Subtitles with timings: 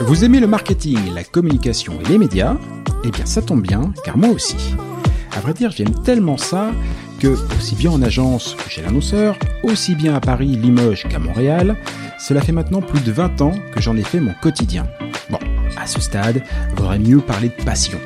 [0.00, 2.56] Vous aimez le marketing, la communication et les médias?
[3.02, 4.56] Eh bien ça tombe bien, car moi aussi.
[5.34, 6.70] À vrai dire, j'aime tellement ça
[7.22, 11.76] que, aussi bien en agence que chez l'annonceur, aussi bien à Paris, Limoges qu'à Montréal,
[12.18, 14.88] cela fait maintenant plus de 20 ans que j'en ai fait mon quotidien.
[15.30, 15.38] Bon,
[15.76, 16.42] à ce stade,
[16.76, 17.98] vaudrait mieux parler de passion.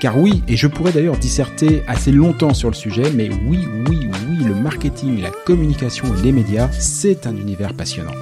[0.00, 4.08] Car oui, et je pourrais d'ailleurs disserter assez longtemps sur le sujet, mais oui, oui,
[4.28, 8.14] oui, le marketing, la communication et les médias, c'est un univers passionnant.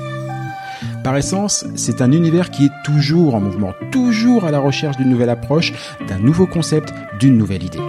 [1.02, 5.08] Par essence, c'est un univers qui est toujours en mouvement, toujours à la recherche d'une
[5.08, 5.72] nouvelle approche,
[6.08, 7.80] d'un nouveau concept, d'une nouvelle idée.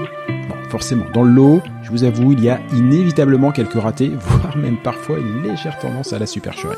[0.70, 4.78] Forcément, dans le lot, je vous avoue, il y a inévitablement quelques ratés, voire même
[4.78, 6.75] parfois une légère tendance à la supercherie.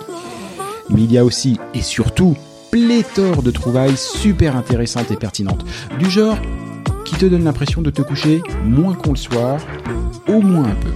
[0.90, 2.36] Mais il y a aussi, et surtout,
[2.72, 5.66] pléthore de trouvailles super intéressantes et pertinentes.
[5.98, 6.38] Du genre
[7.06, 9.60] qui te donne l'impression de te coucher moins qu'on le soir,
[10.28, 10.92] au moins un peu.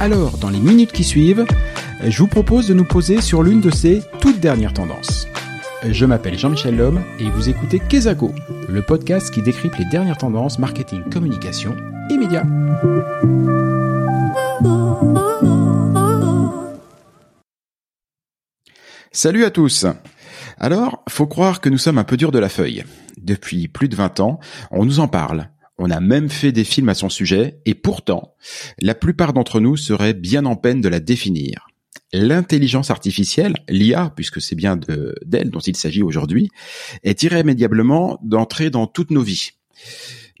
[0.00, 1.44] Alors, dans les minutes qui suivent,
[2.06, 5.26] je vous propose de nous poser sur l'une de ces toutes dernières tendances.
[5.88, 8.32] Je m'appelle Jean-Michel Lhomme et vous écoutez Kezako,
[8.68, 11.76] le podcast qui décrypte les dernières tendances marketing, communication
[12.10, 12.44] et médias.
[19.10, 19.86] Salut à tous
[20.58, 22.84] Alors, faut croire que nous sommes un peu durs de la feuille.
[23.20, 24.38] Depuis plus de 20 ans,
[24.70, 25.50] on nous en parle.
[25.78, 28.34] On a même fait des films à son sujet, et pourtant,
[28.80, 31.68] la plupart d'entre nous seraient bien en peine de la définir.
[32.12, 34.78] L'intelligence artificielle, l'IA, puisque c'est bien
[35.24, 36.50] d'elle dont il s'agit aujourd'hui,
[37.02, 39.50] est irrémédiablement d'entrer dans toutes nos vies.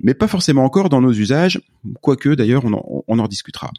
[0.00, 1.60] Mais pas forcément encore dans nos usages,
[2.00, 3.70] quoique d'ailleurs on, en, on en discutera.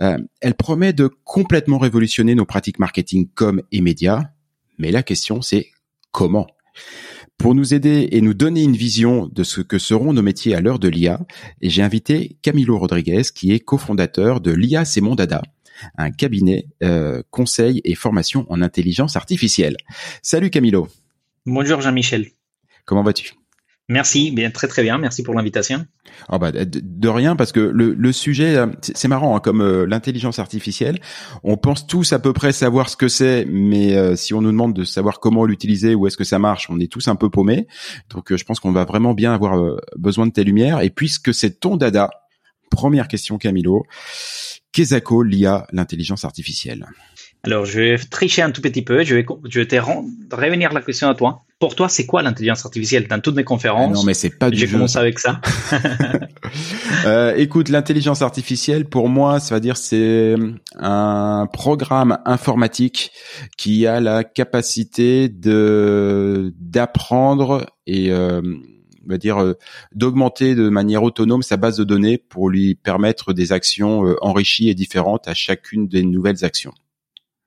[0.00, 4.22] Euh, elle promet de complètement révolutionner nos pratiques marketing comme et médias,
[4.78, 5.68] mais la question c'est
[6.12, 6.46] comment?
[7.38, 10.60] Pour nous aider et nous donner une vision de ce que seront nos métiers à
[10.60, 11.20] l'heure de l'IA,
[11.60, 15.42] j'ai invité Camilo Rodriguez, qui est cofondateur de l'IA C'est mon dada,
[15.98, 19.76] un cabinet euh, conseil et formation en intelligence artificielle.
[20.22, 20.88] Salut Camilo.
[21.44, 22.30] Bonjour Jean-Michel.
[22.84, 23.32] Comment vas-tu?
[23.90, 24.96] Merci, bien très très bien.
[24.96, 25.84] Merci pour l'invitation.
[26.30, 29.60] Oh bah de, de, rien parce que le, le sujet euh, c'est marrant hein, comme
[29.60, 31.00] euh, l'intelligence artificielle.
[31.42, 34.52] On pense tous à peu près savoir ce que c'est, mais euh, si on nous
[34.52, 37.28] demande de savoir comment l'utiliser ou est-ce que ça marche, on est tous un peu
[37.28, 37.66] paumés.
[38.08, 40.80] Donc euh, je pense qu'on va vraiment bien avoir euh, besoin de tes lumières.
[40.80, 42.08] Et puisque c'est ton dada,
[42.70, 43.84] première question Camilo,
[44.72, 46.86] qu'est-ce que l'IA, l'intelligence artificielle?
[47.44, 49.04] Alors, je vais tricher un tout petit peu.
[49.04, 51.44] Je vais, je vais te revenir la question à toi.
[51.58, 53.06] Pour toi, c'est quoi l'intelligence artificielle?
[53.08, 55.40] Dans toutes mes conférences, non, mais c'est pas du J'ai commencé avec ça.
[57.06, 60.34] euh, écoute, l'intelligence artificielle, pour moi, ça veut dire c'est
[60.78, 63.12] un programme informatique
[63.56, 68.42] qui a la capacité de d'apprendre et euh,
[69.06, 69.54] on va dire euh,
[69.92, 74.68] d'augmenter de manière autonome sa base de données pour lui permettre des actions euh, enrichies
[74.68, 76.72] et différentes à chacune des nouvelles actions.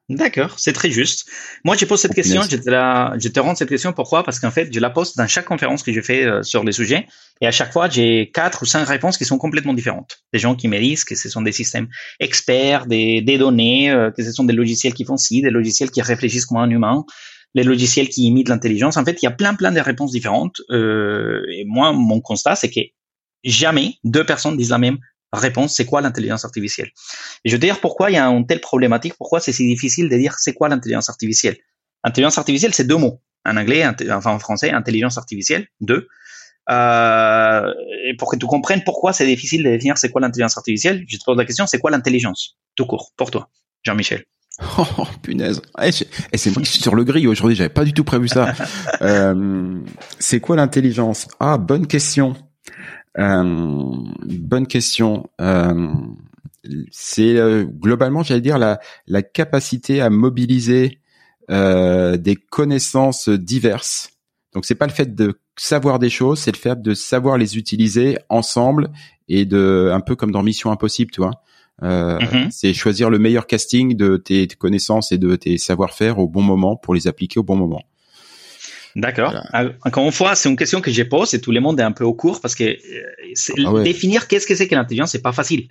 [0.09, 1.29] D'accord, c'est très juste.
[1.65, 3.91] Moi, je pose cette question, je te, la, je te rends cette question.
[3.91, 4.23] Pourquoi?
[4.23, 6.71] Parce qu'en fait, je la pose dans chaque conférence que je fais euh, sur les
[6.71, 7.07] sujets,
[7.41, 10.19] et à chaque fois, j'ai quatre ou cinq réponses qui sont complètement différentes.
[10.31, 11.89] Des gens qui me disent que ce sont des systèmes
[12.21, 15.91] experts, des, des données, euh, que ce sont des logiciels qui font ci, des logiciels
[15.91, 17.03] qui réfléchissent comme un humain,
[17.53, 18.95] les logiciels qui imitent l'intelligence.
[18.95, 20.61] En fait, il y a plein, plein de réponses différentes.
[20.69, 22.79] Euh, et moi, mon constat, c'est que
[23.43, 24.99] jamais deux personnes disent la même
[25.37, 26.89] réponse, c'est quoi l'intelligence artificielle?
[27.43, 30.09] Et je veux dire pourquoi il y a une telle problématique, pourquoi c'est si difficile
[30.09, 31.57] de dire c'est quoi l'intelligence artificielle?
[32.03, 33.21] Intelligence artificielle, c'est deux mots.
[33.45, 36.07] En anglais, enfin en français, intelligence artificielle, deux.
[36.69, 37.73] Euh,
[38.05, 41.17] et pour que tu comprennes pourquoi c'est difficile de définir c'est quoi l'intelligence artificielle, je
[41.17, 42.57] te pose la question, c'est quoi l'intelligence?
[42.75, 43.49] Tout court, pour toi,
[43.83, 44.25] Jean-Michel.
[44.79, 45.61] Oh, punaise.
[45.81, 48.53] Et c'est moi qui suis sur le gris aujourd'hui, j'avais pas du tout prévu ça.
[49.01, 49.79] euh,
[50.19, 51.27] c'est quoi l'intelligence?
[51.39, 52.35] Ah, bonne question.
[53.17, 53.95] Euh,
[54.25, 55.29] bonne question.
[55.41, 55.93] Euh,
[56.91, 60.99] c'est euh, globalement, j'allais dire, la, la capacité à mobiliser
[61.49, 64.11] euh, des connaissances diverses.
[64.53, 67.57] Donc, c'est pas le fait de savoir des choses, c'est le fait de savoir les
[67.57, 68.91] utiliser ensemble
[69.27, 71.41] et de, un peu comme dans Mission Impossible, tu vois.
[71.83, 72.51] Euh, mm-hmm.
[72.51, 76.75] C'est choisir le meilleur casting de tes connaissances et de tes savoir-faire au bon moment
[76.75, 77.83] pour les appliquer au bon moment.
[78.95, 79.33] D'accord.
[79.51, 79.71] Voilà.
[79.83, 81.91] Encore une fois, c'est une question que je pose et tout le monde est un
[81.91, 82.77] peu au cours parce que
[83.65, 83.83] ah ouais.
[83.83, 85.67] définir qu'est-ce que c'est que l'intelligence, c'est pas facile.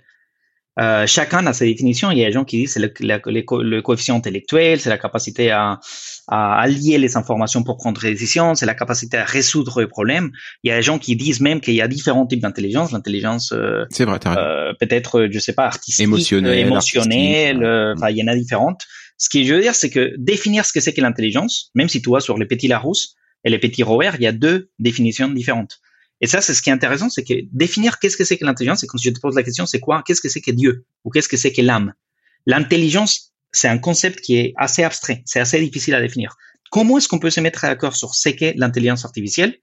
[0.79, 2.11] Euh, chacun a sa définition.
[2.11, 5.49] Il y a des gens qui disent c'est le, le, coefficient intellectuel, c'est la capacité
[5.49, 5.79] à,
[6.27, 10.31] à allier les informations pour prendre des décisions, c'est la capacité à résoudre les problèmes.
[10.63, 13.53] Il y a des gens qui disent même qu'il y a différents types d'intelligence, l'intelligence
[13.53, 18.27] euh, c'est vrai, euh, peut-être je sais pas artistique, émotionnelle, émotionnelle, euh, il y en
[18.27, 18.85] a différentes.
[19.17, 22.01] Ce qui je veux dire c'est que définir ce que c'est que l'intelligence, même si
[22.01, 25.29] tu vois sur les petits Larousse et les petits Roer, il y a deux définitions
[25.29, 25.79] différentes.
[26.21, 28.83] Et ça, c'est ce qui est intéressant, c'est que définir qu'est-ce que c'est que l'intelligence,
[28.83, 31.11] et quand je te pose la question, c'est quoi, qu'est-ce que c'est que Dieu, ou
[31.11, 31.93] qu'est-ce que c'est que l'âme?
[32.45, 36.35] L'intelligence, c'est un concept qui est assez abstrait, c'est assez difficile à définir.
[36.71, 39.57] Comment est-ce qu'on peut se mettre d'accord sur ce qu'est l'intelligence artificielle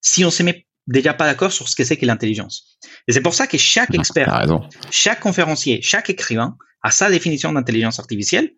[0.00, 2.78] si on se met déjà pas d'accord sur ce que c'est que l'intelligence?
[3.06, 4.46] Et c'est pour ça que chaque expert,
[4.90, 8.52] chaque conférencier, chaque écrivain a sa définition d'intelligence artificielle,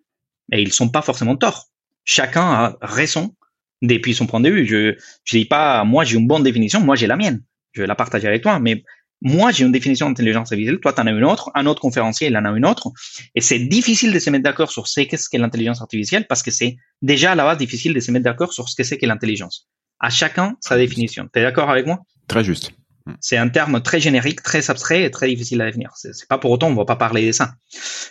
[0.52, 1.68] et ils sont pas forcément tort.
[2.04, 3.34] Chacun a raison
[3.80, 4.66] depuis son point de vue.
[4.66, 4.94] Je
[5.24, 7.42] je dis pas moi j'ai une bonne définition, moi j'ai la mienne.
[7.72, 8.84] Je vais la partager avec toi, mais
[9.22, 12.28] moi j'ai une définition d'intelligence artificielle, toi tu en as une autre, un autre conférencier
[12.28, 12.90] il en a une autre,
[13.34, 16.50] et c'est difficile de se mettre d'accord sur ce qu'est-ce qu'est l'intelligence artificielle parce que
[16.50, 19.06] c'est déjà à la base difficile de se mettre d'accord sur ce que c'est qu'est
[19.06, 19.68] l'intelligence.
[20.00, 21.28] À chacun sa définition.
[21.32, 22.00] Tu es d'accord avec moi?
[22.26, 22.72] Très juste.
[23.20, 25.90] C'est un terme très générique, très abstrait et très difficile à définir.
[25.94, 27.54] C'est pas pour autant on va pas parler de ça.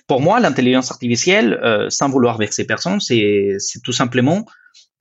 [0.07, 4.45] Pour moi, l'intelligence artificielle, euh, sans vouloir verser personne, c'est tout simplement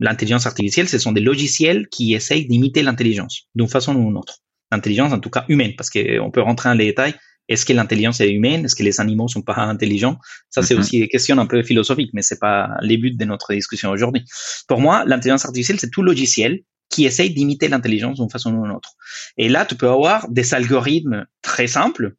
[0.00, 4.38] l'intelligence artificielle, ce sont des logiciels qui essayent d'imiter l'intelligence d'une façon ou d'une autre.
[4.72, 7.14] L'intelligence, en tout cas humaine, parce qu'on peut rentrer dans les détails.
[7.48, 8.64] Est-ce que l'intelligence est humaine?
[8.64, 10.18] Est-ce que les animaux sont pas intelligents?
[10.50, 10.80] Ça, c'est mhm.
[10.80, 14.24] aussi des questions un peu philosophiques, mais c'est pas les buts de notre discussion aujourd'hui.
[14.68, 16.60] Pour moi, l'intelligence artificielle, c'est tout logiciel
[16.90, 18.92] qui essaye d'imiter l'intelligence d'une façon ou d'une autre.
[19.38, 22.14] Et là, tu peux avoir des algorithmes très simples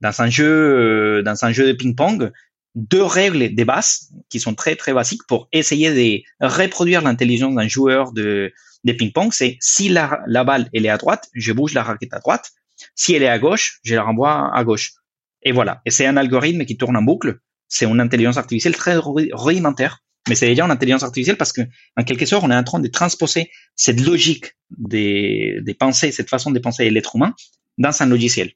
[0.00, 2.32] dans un jeu, euh, dans un jeu de ping-pong
[2.74, 7.68] deux règles des bases qui sont très très basiques pour essayer de reproduire l'intelligence d'un
[7.68, 9.32] joueur de, de ping-pong.
[9.32, 12.50] C'est si la, la balle elle est à droite, je bouge la raquette à droite.
[12.96, 14.94] Si elle est à gauche, je la renvoie à gauche.
[15.42, 15.82] Et voilà.
[15.84, 17.38] Et c'est un algorithme qui tourne en boucle.
[17.68, 20.00] C'est une intelligence artificielle très rudimentaire.
[20.28, 21.62] Mais c'est déjà une intelligence artificielle parce que,
[21.96, 26.30] en quelque sorte, on est en train de transposer cette logique des, des pensées, cette
[26.30, 27.34] façon de penser l'être humain
[27.78, 28.52] dans un logiciel.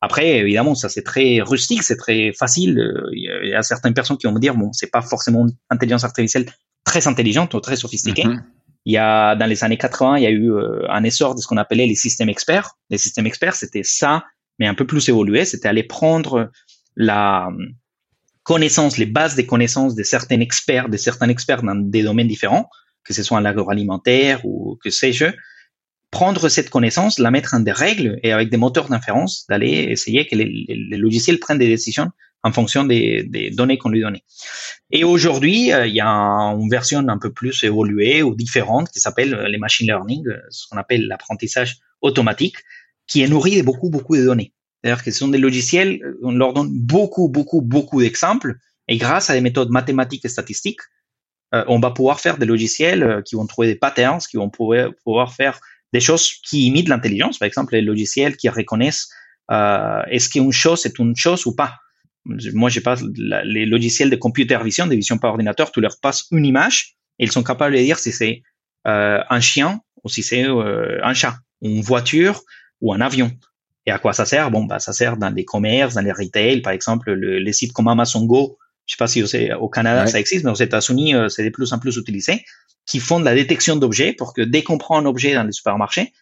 [0.00, 2.92] Après, évidemment, ça c'est très rustique, c'est très facile.
[3.12, 6.04] Il y a certaines personnes qui vont me dire, bon, c'est pas forcément une intelligence
[6.04, 6.46] artificielle
[6.84, 8.26] très intelligente ou très sophistiquée.
[8.26, 8.44] Mhm.
[8.86, 11.40] Il y a dans les années 80, il y a eu euh, un essor de
[11.40, 12.72] ce qu'on appelait les systèmes experts.
[12.90, 14.24] Les systèmes experts, c'était ça,
[14.58, 15.46] mais un peu plus évolué.
[15.46, 16.50] C'était aller prendre
[16.96, 17.48] la
[18.44, 22.68] connaissance, les bases des connaissances de certains experts, de certains experts dans des domaines différents,
[23.02, 25.26] que ce soit en l'agroalimentaire ou que sais-je,
[26.14, 30.26] prendre cette connaissance, la mettre en des règles et avec des moteurs d'inférence, d'aller essayer
[30.28, 32.10] que les, logiciels prennent des décisions
[32.44, 34.22] en fonction des, données qu'on lui donnait.
[34.90, 39.00] Et aujourd'hui, euh, il y a une version un peu plus évoluée ou différente qui
[39.00, 42.58] s'appelle euh, les machine learning, euh, ce qu'on appelle l'apprentissage automatique,
[43.08, 44.52] qui est nourri de beaucoup, beaucoup de données.
[44.84, 49.30] C'est-à-dire que ce sont des logiciels, on leur donne beaucoup, beaucoup, beaucoup d'exemples, et grâce
[49.30, 50.80] à des méthodes mathématiques et statistiques,
[51.68, 55.60] on va pouvoir faire des logiciels qui vont trouver des patterns, qui vont pouvoir, faire
[55.92, 59.08] des choses qui imitent l'intelligence, par exemple les logiciels qui reconnaissent
[59.50, 61.76] euh, est-ce qu'une chose est une chose ou pas.
[62.24, 62.96] Moi, j'ai pas
[63.44, 67.24] les logiciels de computer vision, de vision par ordinateur, tu leur passes une image et
[67.24, 68.42] ils sont capables de dire si c'est
[68.86, 72.40] euh, un chien ou si c'est euh, un chat, une voiture
[72.80, 73.30] ou un avion.
[73.86, 74.50] Et à quoi ça sert?
[74.50, 77.72] Bon, bah ça sert dans les commerces, dans les retail, par exemple, le, les sites
[77.72, 78.58] comme Amazon Go.
[78.86, 79.22] Je sais pas si
[79.58, 82.44] au Canada ça existe, mais aux États-Unis euh, c'est de plus en plus utilisé
[82.86, 85.52] qui font de la détection d'objets pour que dès qu'on prend un objet dans les
[85.52, 86.12] supermarchés,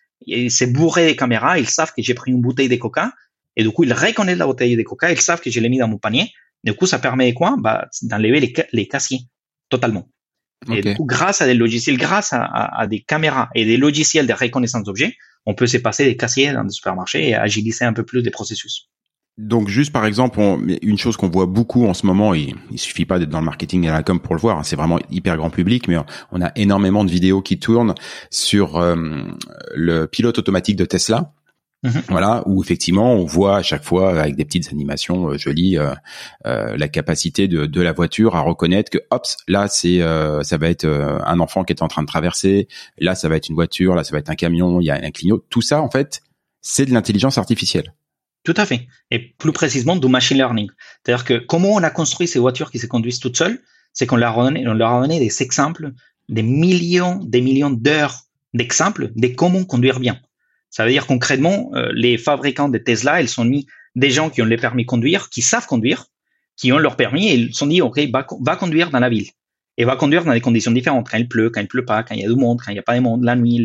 [0.48, 3.12] c'est bourré des caméras, ils savent que j'ai pris une bouteille de coca,
[3.56, 5.78] et du coup, ils reconnaissent la bouteille de coca, ils savent que je l'ai mis
[5.78, 6.32] dans mon panier.
[6.64, 7.56] Du coup, ça permet quoi?
[7.58, 9.22] Bah, D'enlever les, les casiers,
[9.68, 10.08] totalement.
[10.72, 14.28] Et du coup, grâce à des logiciels, grâce à, à, des caméras et des logiciels
[14.28, 17.92] de reconnaissance d'objets, on peut se passer des casiers dans des supermarchés et agiliser un
[17.92, 18.88] peu plus des processus.
[19.38, 20.40] Donc juste par exemple,
[20.82, 23.46] une chose qu'on voit beaucoup en ce moment, et il suffit pas d'être dans le
[23.46, 25.96] marketing et la com pour le voir, hein, c'est vraiment hyper grand public, mais
[26.32, 27.94] on a énormément de vidéos qui tournent
[28.30, 28.94] sur euh,
[29.74, 31.32] le pilote automatique de Tesla.
[31.84, 32.02] Mhm.
[32.08, 35.94] Voilà, où effectivement on voit à chaque fois avec des petites animations euh, jolies euh,
[36.44, 40.86] la capacité de, de, la voiture à reconnaître que hop là c'est ça va être
[40.86, 44.04] un enfant qui est en train de traverser, là ça va être une voiture, là
[44.04, 46.22] ça va être un camion, il y a un clignot, tout ça en fait
[46.60, 47.92] c'est de l'intelligence artificielle.
[48.44, 48.88] Tout à fait.
[49.10, 50.70] Et plus précisément du machine learning.
[51.04, 53.60] C'est-à-dire que comment on a construit ces voitures qui se conduisent toutes seules,
[53.92, 55.92] c'est qu'on leur a donné, on leur a donné des exemples,
[56.28, 58.22] des millions, des millions d'heures
[58.54, 60.18] d'exemples de comment conduire bien.
[60.72, 64.42] Ça veut dire concrètement, euh, les fabricants de Tesla, ils sont mis des gens qui
[64.42, 66.06] ont les permis de conduire, qui savent conduire,
[66.56, 69.28] qui ont leur permis et ils sont dit, OK, va, va conduire dans la ville.
[69.76, 72.14] Et va conduire dans des conditions différentes, quand il pleut, quand il pleut pas, quand
[72.14, 73.64] il y a du monde, quand il n'y a pas de monde, la nuit,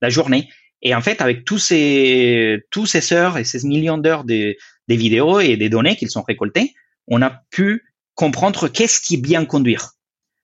[0.00, 0.48] la journée
[0.82, 4.56] Et en fait, avec tous ces, tous ces heures et ces millions d'heures de,
[4.88, 6.74] des vidéos et des données qu'ils sont récoltées,
[7.06, 7.84] on a pu
[8.14, 9.92] comprendre qu'est-ce qui est bien conduire.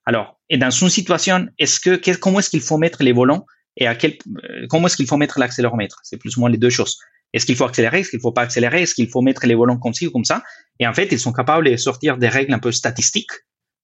[0.07, 3.47] Alors, et dans une situation, est-ce que, comment est-ce qu'il faut mettre les volants
[3.77, 6.01] et à quel, euh, comment est-ce qu'il faut mettre l'accéléromètre?
[6.03, 6.99] C'est plus ou moins les deux choses.
[7.33, 8.01] Est-ce qu'il faut accélérer?
[8.01, 8.83] Est-ce qu'il faut pas accélérer?
[8.83, 10.43] Est-ce qu'il faut mettre les volants comme ci ou comme ça?
[10.81, 13.31] Et en fait, ils sont capables de sortir des règles un peu statistiques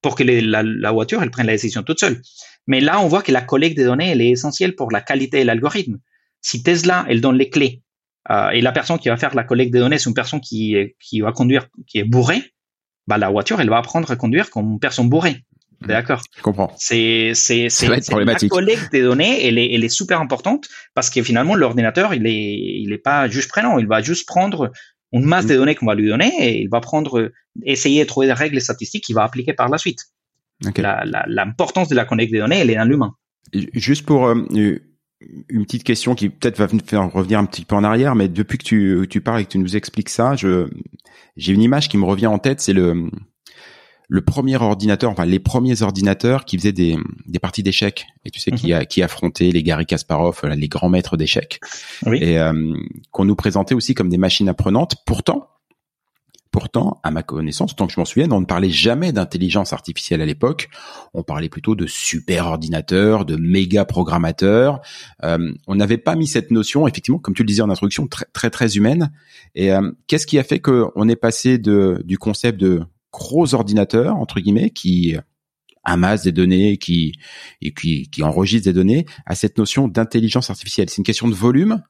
[0.03, 2.21] pour que la, voiture elle prenne la décision toute seule.
[2.67, 5.41] Mais là, on voit que la collecte des données elle est essentielle pour la qualité
[5.41, 5.99] de l'algorithme.
[6.41, 7.83] Si Tesla elle donne les clés
[8.31, 10.77] euh, et la personne qui va faire la collecte des données c'est une personne qui
[11.01, 12.43] qui va conduire qui est bourrée,
[13.07, 15.45] bah la voiture elle va apprendre à conduire comme une personne bourrée.
[15.81, 15.87] Mmh.
[15.89, 16.23] D'accord.
[16.37, 16.73] Je comprends.
[16.79, 18.01] C'est c'est c'est la
[18.49, 22.81] collecte des données, elle est elle est super importante parce que finalement l'ordinateur il est
[22.83, 24.73] il est pas juste prénom, il va juste prendre
[25.13, 25.49] une masse mmh.
[25.49, 27.31] de données qu'on va lui donner et il va prendre
[27.65, 30.01] essayer de trouver des règles statistiques qu'il va appliquer par la suite.
[30.63, 33.15] L'importance la, de la collecte des données, elle est dans l'humain.
[33.53, 34.35] Juste pour euh,
[35.49, 38.59] une petite question qui peut-être va faire revenir un petit peu en arrière, mais depuis
[38.59, 40.69] que tu, tu parles et que tu nous expliques ça, je
[41.37, 43.11] j'ai une image qui me revient en tête, c'est le
[44.09, 46.97] le premier ordinateur, enfin les premiers ordinateurs qui faisaient des,
[47.27, 48.07] des parties d'échecs.
[48.25, 48.79] Et tu sais qui mhm.
[48.79, 51.61] a qui affrontait les Gary Kasparov, euh, les grands maîtres d'échecs,
[52.13, 52.75] et euh,
[53.11, 54.97] qu'on nous présentait aussi comme des machines apprenantes.
[55.07, 55.49] Pourtant,
[56.53, 60.23] pourtant, à ma connaissance, tant que je m'en souviens, on ne parlait jamais d'intelligence artificielle
[60.23, 60.69] à l'époque.
[61.13, 64.81] On parlait plutôt de super ordinateurs, de méga programmateurs.
[65.25, 68.27] Euh, on n'avait pas mis cette notion, effectivement, comme tu le disais en introduction, très
[68.33, 69.13] très, très humaine.
[69.55, 69.71] Et
[70.07, 72.83] qu'est-ce qui a fait qu'on est passé de du concept de
[73.17, 75.17] gros ordinateurs entre guillemets qui
[75.85, 77.15] amassent des données, qui
[77.63, 80.91] et qui, qui enregistrent des données, à cette notion d'intelligence artificielle.
[80.91, 81.83] C'est une question de volume?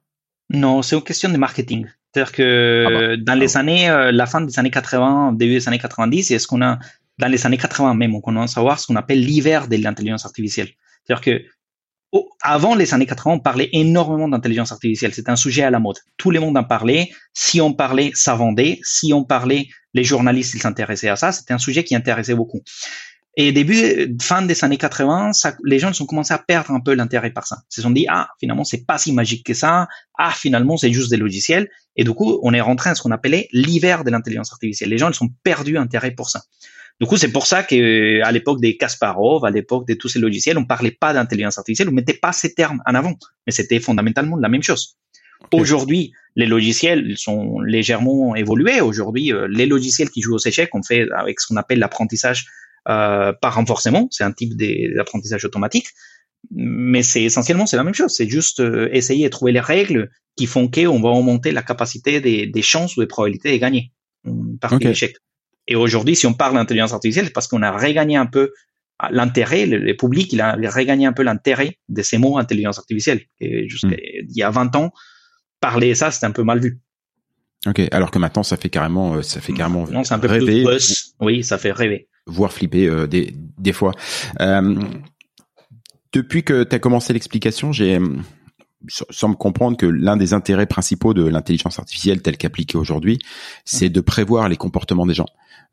[0.51, 1.87] Non, c'est une question de marketing.
[2.13, 5.55] C'est-à-dire que ah bah, dans les ah années, euh, la fin des années 80, début
[5.55, 6.79] des années 90, est ce qu'on a
[7.19, 10.27] dans les années 80 même, on commence à voir ce qu'on appelle l'hiver de l'intelligence
[10.27, 10.69] artificielle.
[11.05, 11.45] C'est-à-dire que
[12.43, 15.15] avant les années 80, on parlait énormément d'intelligence artificielle.
[15.15, 15.97] C'était un sujet à la mode.
[16.17, 17.11] Tout le monde en parlait.
[17.35, 18.79] Si on parlait, ça vendait.
[18.83, 21.33] Si on parlait, les journalistes ils s'intéressaient à ça.
[21.33, 22.63] C'était un sujet qui intéressait beaucoup.
[23.39, 25.33] Et début, fin des années 80,
[25.65, 27.59] les gens ont commencé à perdre un peu l'intérêt par ça.
[27.71, 29.89] Ils se sont dit, ah, finalement, c'est pas si magique que ça.
[30.17, 31.69] Ah, finalement, c'est juste des logiciels.
[31.97, 34.89] Et du coup, on est rentré à ce qu'on appelait l'hiver de l'intelligence artificielle.
[34.89, 36.45] Les gens, ils ont perdu intérêt pour ça.
[37.01, 40.19] Du coup, c'est pour ça que à l'époque des Kasparov, à l'époque de tous ces
[40.19, 43.15] logiciels, on parlait pas d'intelligence artificielle, on mettait pas ces termes en avant,
[43.47, 44.97] mais c'était fondamentalement la même chose.
[45.53, 48.81] Aujourd'hui, les logiciels sont légèrement évolués.
[48.81, 52.47] Aujourd'hui, euh, les logiciels qui jouent aux échecs, on fait avec ce qu'on appelle l'apprentissage
[52.89, 54.09] euh, par renforcement.
[54.11, 55.89] C'est un type d'apprentissage automatique,
[56.51, 58.15] mais c'est essentiellement c'est la même chose.
[58.15, 62.21] C'est juste euh, essayer de trouver les règles qui font qu'on va augmenter la capacité
[62.21, 63.93] des, des chances ou des probabilités de gagner
[64.61, 64.89] par okay.
[64.89, 65.17] l'échec.
[65.69, 68.53] Et aujourd'hui, si on parle d'intelligence artificielle, c'est parce qu'on a regagné un peu
[69.11, 73.23] l'intérêt, le, public, il a regagné un peu l'intérêt de ces mots intelligence artificielle.
[73.41, 74.27] Et jusqu'à hmm.
[74.29, 74.93] il y a 20 ans,
[75.61, 76.81] parler ça, c'était un peu mal vu.
[77.67, 80.29] Ok, alors que maintenant, ça fait carrément, euh, ça fait carrément non, c'est un peu
[80.29, 80.63] rêver.
[80.63, 82.09] Plus oui, ça fait rêver.
[82.27, 83.93] Voire flipper euh, des, des fois.
[84.41, 84.77] Euh,
[86.13, 87.99] depuis que tu as commencé l'explication, j'ai
[88.89, 93.19] semble comprendre que l'un des intérêts principaux de l'intelligence artificielle telle qu'appliquée aujourd'hui,
[93.65, 95.27] c'est de prévoir les comportements des gens.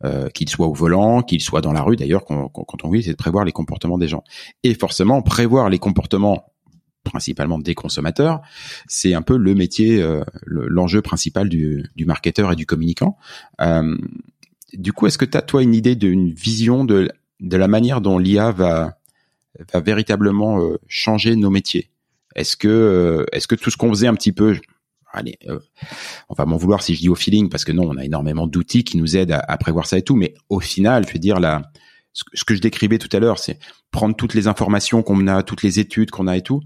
[0.05, 3.11] Euh, qu'ils soient au volant, qu'ils soient dans la rue d'ailleurs, quand, on vit, c'est
[3.11, 4.23] de prévoir les comportements des gens.
[4.63, 6.51] Et forcément, prévoir les comportements
[7.03, 8.41] principalement des consommateurs,
[8.87, 13.17] c'est un peu le métier, euh, l'enjeu principal du, du marketeur et du communicant.
[13.61, 13.97] Euh,
[14.73, 17.09] du coup, est-ce que tu as toi une idée d'une vision de,
[17.39, 18.97] la manière dont l'IA va,
[19.71, 21.89] va véritablement euh, changer nos métiers?
[22.35, 24.57] Est-ce que est-ce que tout ce qu'on faisait un petit peu
[25.13, 25.59] allez, euh,
[26.29, 28.47] on va m'en vouloir si je dis au feeling parce que non, on a énormément
[28.47, 31.39] d'outils qui nous aident à, prévoir ça et tout, mais au final, je veux dire
[31.39, 31.71] là,
[32.11, 33.59] ce, que je décrivais tout à l'heure, c'est
[33.91, 36.61] prendre toutes les informations qu'on a, toutes les études qu'on a et tout.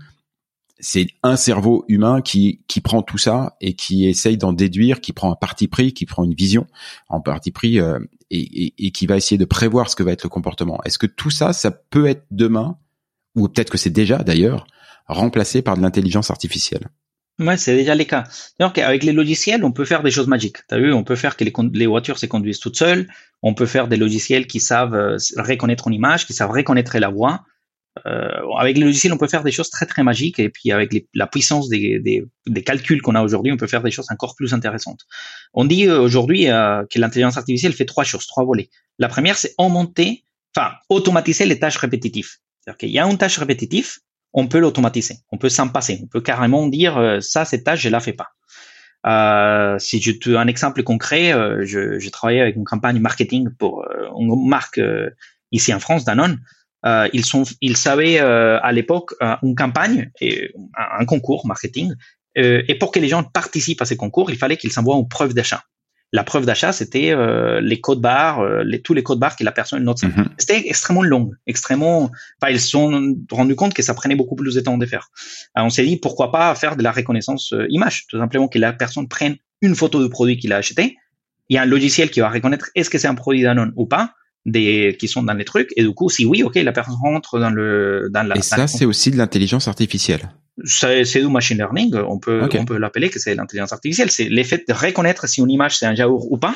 [0.79, 5.11] C'est un cerveau humain qui qui prend tout ça et qui essaye d'en déduire, qui
[5.11, 6.67] prend un parti pris, qui prend une vision
[7.09, 7.99] en parti pris euh,
[8.29, 10.79] et, et qui va essayer de prévoir ce que va être le comportement.
[10.85, 12.77] Est-ce que tout ça, ça peut être demain
[13.35, 14.67] ou peut-être que c'est déjà d'ailleurs
[15.07, 16.89] remplacé par de l'intelligence artificielle?
[17.39, 18.23] Ouais, c'est déjà le cas.
[18.59, 20.57] Donc, avec les logiciels, on peut faire des choses magiques.
[20.67, 23.07] T'as vu, on peut faire que les, les, voitures se conduisent toutes seules.
[23.43, 27.09] On peut faire des logiciels qui savent euh, reconnaître une image, qui savent reconnaître la
[27.09, 27.43] voix.
[28.05, 30.39] Euh, avec les logiciels, on peut faire des choses très très magiques.
[30.39, 33.67] Et puis, avec les, la puissance des, des, des calculs qu'on a aujourd'hui, on peut
[33.67, 35.01] faire des choses encore plus intéressantes.
[35.53, 38.69] On dit euh, aujourd'hui euh, que l'intelligence artificielle fait trois choses, trois volets.
[38.97, 40.23] La première, c'est augmenter,
[40.55, 42.31] enfin, automatiser les tâches répétitives.
[42.61, 43.97] C'est-à-dire qu'il y a une tâche répétitive
[44.37, 47.81] on peut l'automatiser, on peut s'en passer, on peut carrément dire euh, ça, cette tâche,
[47.81, 48.29] je la fais pas.
[49.05, 53.49] Euh, si je te un exemple concret, euh, je, je travaillais avec une campagne marketing
[53.59, 53.85] pour
[54.19, 54.79] une marque
[55.51, 56.37] ici en France, Danone.
[56.85, 60.53] euh, ils sont, ils savaient euh, à l'époque euh, une campagne et
[60.99, 61.93] un concours marketing.
[62.35, 65.33] et pour que les gens participent à ces concours, il fallait qu'ils s'envoient une preuve
[65.33, 65.63] d'achat.
[66.13, 67.13] La preuve d'achat, c'était
[67.61, 70.03] les codes barres, les, tous les codes barres que la personne note.
[70.03, 72.11] Mm C'était extrêmement long, extrêmement.
[72.41, 75.09] Enfin, ils se sont rendus compte que ça prenait beaucoup plus de temps de faire.
[75.53, 78.71] Alors, on s'est dit pourquoi pas faire de la reconnaissance image, tout simplement que la
[78.71, 80.95] personne prenne une photo du produit qu'il a acheté.
[81.49, 83.85] Il y a un logiciel qui va reconnaître est-ce que c'est un produit Danone ou
[83.85, 84.13] pas
[84.47, 85.71] des qui sont dans les trucs.
[85.75, 88.65] Et du coup si oui ok la personne rentre dans le dans la et ça
[88.65, 90.31] c'est aussi de l'intelligence artificielle.
[90.65, 91.95] C'est du machine learning.
[92.07, 94.09] On peut on peut l'appeler que c'est l'intelligence artificielle.
[94.09, 96.55] C'est l'effet de reconnaître si une image c'est un yaourt ou pas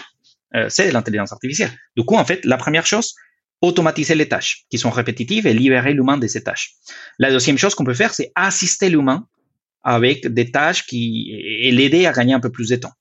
[0.55, 1.71] euh, c'est l'intelligence artificielle.
[1.95, 3.13] Du coup en fait la première chose
[3.61, 6.75] automatiser les tâches qui sont répétitives et libérer l'humain de ces tâches.
[7.19, 9.27] La deuxième chose qu'on peut faire c'est assister l'humain
[9.83, 12.93] avec des tâches qui et l'aider à gagner un peu plus de temps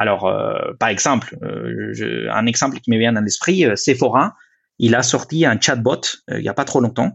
[0.00, 4.34] alors, euh, par exemple, euh, un exemple qui me vient dans l'esprit, euh, Sephora,
[4.78, 7.14] il a sorti un chatbot il y a pas trop longtemps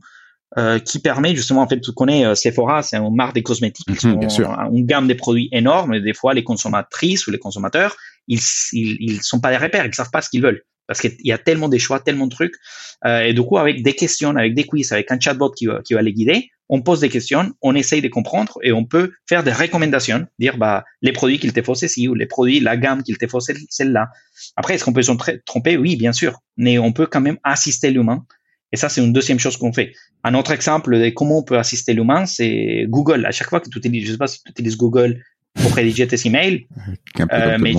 [0.86, 4.30] qui permet justement, en fait, tu connais Sephora, c'est une marque de cosmétiques, mhm, bien
[4.30, 4.50] sûr.
[4.72, 5.96] une gamme de produits énorme.
[5.96, 7.98] Et des fois, les consommatrices ou les consommateurs,
[8.30, 8.40] ils,
[8.72, 11.32] ils, ils sont pas des repères, ils savent pas ce qu'ils veulent parce qu'il y
[11.32, 12.56] a tellement de choix, tellement de trucs.
[13.06, 15.82] Euh, et du coup, avec des questions, avec des quiz, avec un chatbot qui va,
[15.82, 19.12] qui va les guider, on pose des questions, on essaye de comprendre et on peut
[19.28, 22.78] faire des recommandations, dire bah les produits qu'il te faut ceci ou les produits, la
[22.78, 24.10] gamme qu'il te faut celle-là.
[24.56, 25.12] Après, est-ce qu'on peut se
[25.46, 25.78] tromper?
[25.78, 28.26] Oui, bien sûr, mais on peut quand même assister l'humain.
[28.72, 29.94] Et ça, c'est une deuxième chose qu'on fait.
[30.24, 33.26] Un autre exemple de comment on peut assister l'humain, c'est Google.
[33.26, 35.22] À chaque fois que tu utilises, je sais pas si tu utilises Google
[35.54, 36.68] pour rédiger tes emails,
[37.32, 37.74] euh, mais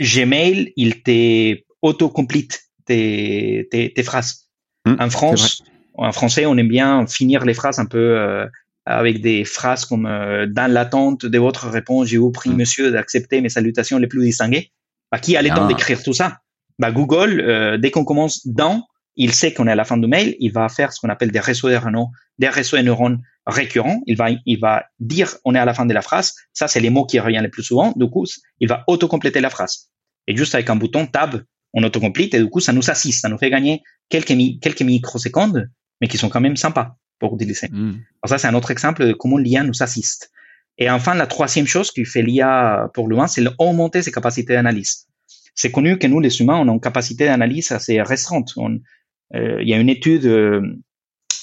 [0.00, 4.48] Gmail, il t'est autocomplete tes, tes, tes phrases.
[4.84, 5.62] Mmh, en France,
[5.94, 8.46] en français, on aime bien finir les phrases un peu euh,
[8.86, 12.56] avec des phrases comme euh, dans l'attente de votre réponse, j'ai vous prie, mmh.
[12.56, 14.72] monsieur, d'accepter mes salutations les plus distinguées.
[15.10, 16.38] Bah, qui a le temps d'écrire tout ça?
[16.78, 20.06] Bah, Google, euh, dès qu'on commence dans, il sait qu'on est à la fin du
[20.06, 22.08] mail, il va faire ce qu'on appelle des réseaux de neurones,
[22.38, 24.00] des réseaux de neurones récurrents.
[24.06, 26.34] Il va, il va dire on est à la fin de la phrase.
[26.54, 27.92] Ça, c'est les mots qui reviennent le plus souvent.
[27.94, 28.24] Du coup,
[28.58, 29.90] il va autocompléter la phrase.
[30.26, 31.42] Et juste avec un bouton tab,
[31.74, 35.68] on autocomplete et du coup, ça nous assiste, ça nous fait gagner quelques, quelques microsecondes,
[36.02, 37.68] mais qui sont quand même sympas pour utiliser.
[37.70, 37.92] Mm.
[38.22, 40.30] Alors ça, c'est un autre exemple de comment l'IA nous assiste.
[40.76, 45.06] Et enfin, la troisième chose qui fait l'IA pour l'humain, c'est augmenter ses capacités d'analyse.
[45.54, 48.50] C'est connu que nous, les humains, on a une capacité d'analyse assez restreinte.
[48.58, 50.60] Euh, il y a une étude, euh,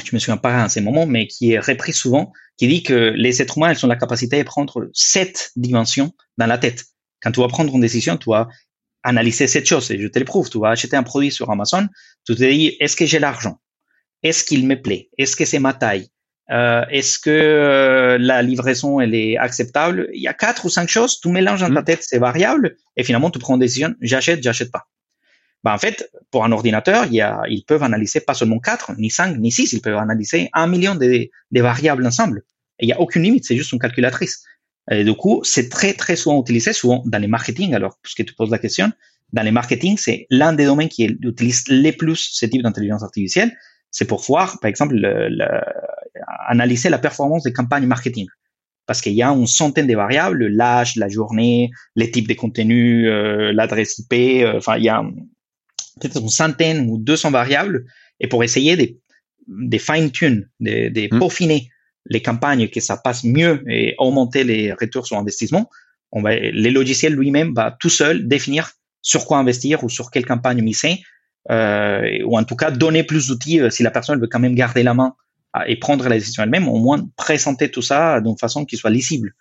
[0.03, 3.13] je me souviens pas à ces moments, mais qui est reprise souvent, qui dit que
[3.15, 6.83] les êtres humains, ils ont la capacité de prendre sept dimensions dans la tête.
[7.21, 8.49] Quand tu vas prendre une décision, tu vas
[9.03, 10.49] analyser cette chose et je te le prouve.
[10.49, 11.87] Tu vas acheter un produit sur Amazon,
[12.25, 13.57] tu te dis est-ce que j'ai l'argent?
[14.23, 15.09] Est-ce qu'il me plaît?
[15.17, 16.07] Est-ce que c'est ma taille?
[16.51, 20.09] Euh, Est-ce que euh, la livraison elle est acceptable?
[20.13, 21.19] Il y a quatre ou cinq choses.
[21.19, 21.85] Tu mélanges dans ta mm.
[21.85, 24.87] tête ces variables et finalement tu prends une décision j'achète, j'achète pas.
[25.63, 28.93] Ben, en fait, pour un ordinateur, il y a, ils peuvent analyser pas seulement quatre,
[28.97, 29.73] ni cinq, ni six.
[29.73, 32.43] Ils peuvent analyser un million de, de variables ensemble.
[32.79, 33.45] Et il y a aucune limite.
[33.45, 34.43] C'est juste une calculatrice.
[34.89, 37.75] Et du coup, c'est très, très souvent utilisé, souvent dans les marketing.
[37.75, 38.91] Alors, puisque tu poses la question,
[39.33, 43.51] dans les marketing, c'est l'un des domaines qui utilise les plus ce type d'intelligence artificielle.
[43.91, 44.95] C'est pour voir, par exemple,
[46.47, 48.27] analyser la performance des campagnes marketing.
[48.85, 53.07] Parce qu'il y a une centaine de variables, l'âge, la journée, les types de contenus,
[53.07, 55.03] euh, l'adresse IP, euh, enfin, il y a
[56.01, 57.85] peut-être une centaine ou 200 variables.
[58.19, 58.95] Et pour essayer de,
[59.47, 61.19] de fine-tune, de, de mmh.
[61.19, 61.69] peaufiner
[62.07, 65.69] les campagnes que ça passe mieux et augmenter les retours sur investissement,
[66.11, 68.71] on va, les logiciels lui-même va tout seul définir
[69.01, 71.03] sur quoi investir ou sur quelle campagne miser,
[71.47, 74.83] ou en tout cas donner plus d'outils euh, si la personne veut quand même garder
[74.83, 75.15] la main
[75.55, 78.89] euh, et prendre la décision elle-même, au moins présenter tout ça d'une façon qui soit
[78.89, 79.35] lisible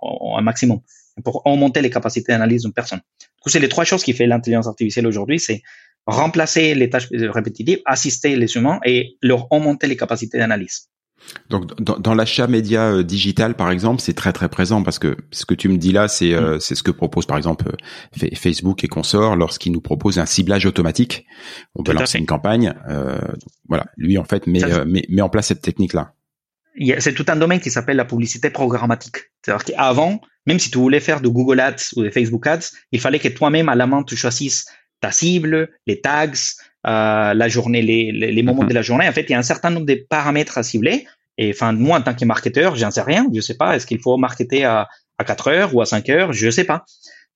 [0.00, 0.80] au, maximum
[1.24, 3.00] pour augmenter les capacités d'analyse d'une personne.
[3.20, 5.62] Du coup, c'est les trois choses qui fait l'intelligence artificielle aujourd'hui, c'est
[6.06, 10.88] remplacer les tâches répétitives, assister les humains et leur augmenter les capacités d'analyse.
[11.50, 15.16] Donc dans, dans l'achat média euh, digital par exemple, c'est très très présent parce que
[15.30, 16.60] ce que tu me dis là, c'est euh, mm.
[16.60, 17.68] c'est ce que propose par exemple
[18.22, 21.26] euh, Facebook et consorts lorsqu'ils nous proposent un ciblage automatique.
[21.74, 22.74] On peut lancer une campagne.
[23.68, 26.12] voilà, lui en fait met, met, en place cette technique là.
[26.98, 29.16] C'est tout un domaine qui s'appelle la publicité programmatique.
[29.42, 33.00] C'est-à-dire qu'avant, même si tu voulais faire de Google Ads ou de Facebook Ads, il
[33.00, 34.66] fallait que toi-même à la main tu choisisses
[35.00, 36.32] ta cible, les tags,
[36.86, 38.68] euh, la journée, les, les, moments mhm.
[38.68, 39.08] de la journée.
[39.08, 41.06] En fait, il y a un certain nombre de paramètres à cibler.
[41.38, 43.26] Et enfin, moi, en tant que marketeur, j'en sais rien.
[43.32, 43.76] Je sais pas.
[43.76, 46.32] Est-ce qu'il faut marketer à, à 4 heures ou à 5 heures?
[46.32, 46.84] Je sais pas.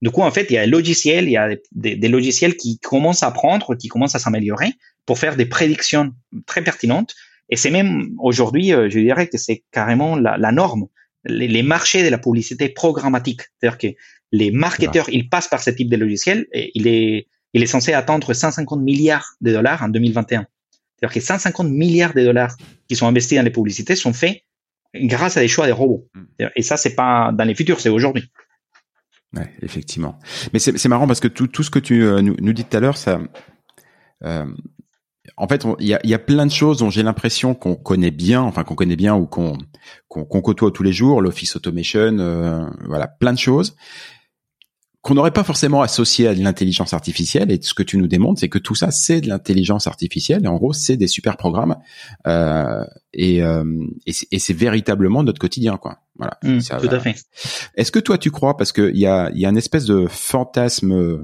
[0.02, 2.56] Du coup, en fait, il y a un logiciel, il y a des, des logiciels
[2.56, 4.72] qui commencent à apprendre, qui commencent à s'améliorer
[5.06, 6.12] pour faire des prédictions
[6.44, 7.14] très pertinentes.
[7.48, 10.86] Et c'est même aujourd'hui, euh, je dirais que c'est carrément la, la norme.
[11.24, 13.96] Les, les, marchés de la publicité programmatique, c'est-à-dire que
[14.32, 17.94] les marketeurs, ils passent par ce type de logiciel et il est il est censé
[17.94, 20.46] attendre 150 milliards de dollars en 2021.
[20.98, 22.54] C'est-à-dire que 150 milliards de dollars
[22.86, 24.42] qui sont investis dans les publicités sont faits
[24.94, 26.06] grâce à des choix des robots.
[26.14, 26.46] Mm.
[26.54, 28.30] Et ça, c'est pas dans les futurs, c'est aujourd'hui.
[29.34, 30.18] Ouais, effectivement.
[30.52, 32.76] Mais c'est marrant parce que tout, tout ce que tu euh, nous, nous dis tout
[32.76, 33.20] à l'heure, ça,
[34.24, 34.46] euh,
[35.38, 38.10] en fait, il y a, y a, plein de choses dont j'ai l'impression qu'on connaît
[38.10, 39.56] bien, enfin qu'on connaît bien ou qu'on
[40.08, 43.76] qu'on côtoie tous les jours, l'office automation, euh, voilà, plein de choses
[45.06, 47.52] qu'on n'aurait pas forcément associé à de l'intelligence artificielle.
[47.52, 50.44] Et ce que tu nous démontres, c'est que tout ça, c'est de l'intelligence artificielle.
[50.44, 51.76] Et en gros, c'est des super programmes.
[52.26, 53.64] Euh, et, euh,
[54.04, 55.98] et c'est véritablement notre quotidien, quoi.
[56.16, 56.38] Voilà.
[56.42, 57.14] Mmh, tout à fait.
[57.76, 61.22] Est-ce que toi, tu crois, parce qu'il y a, y a une espèce de fantasme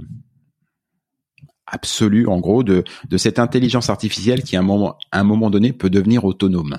[1.66, 5.51] absolu, en gros, de, de cette intelligence artificielle qui, à un moment, à un moment
[5.51, 6.79] donné, peut devenir autonome?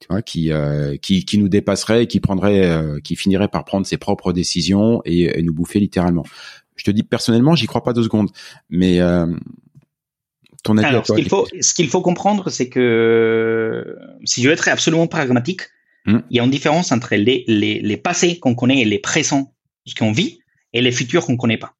[0.00, 3.86] Tu vois, qui, euh, qui, qui nous dépasserait, qui prendrait, euh, qui finirait par prendre
[3.86, 6.24] ses propres décisions et, nous bouffer littéralement.
[6.76, 8.30] Je te dis personnellement, j'y crois pas deux secondes,
[8.70, 9.26] mais euh,
[10.62, 10.86] ton avis.
[10.86, 15.06] Alors, ce qu'il faut, ce qu'il faut comprendre, c'est que si je veux être absolument
[15.06, 15.62] pragmatique,
[16.06, 16.20] hmm.
[16.30, 19.54] il y a une différence entre les, les, les passés qu'on connaît et les présents
[19.98, 20.38] qu'on vit
[20.72, 21.74] et les futurs qu'on connaît pas.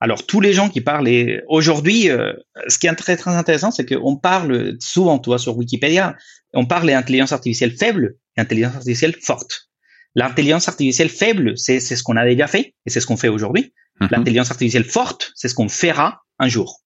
[0.00, 1.08] Alors tous les gens qui parlent
[1.48, 2.32] aujourd'hui, euh,
[2.68, 6.16] ce qui est très très intéressant, c'est qu'on parle souvent, toi, sur Wikipédia,
[6.54, 9.68] on parle d'intelligence artificielle faible et intelligence artificielle forte.
[10.14, 13.72] L'intelligence artificielle faible, c'est ce qu'on a déjà fait et c'est ce qu'on fait aujourd'hui.
[14.00, 14.08] Mhm.
[14.12, 16.80] L'intelligence artificielle forte, c'est ce qu'on fera un jour.